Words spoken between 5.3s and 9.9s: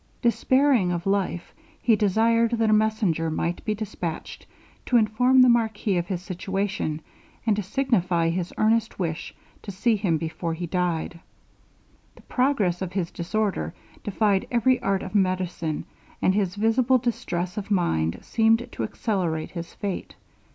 the marquis of his situation, and to signify his earnest wish to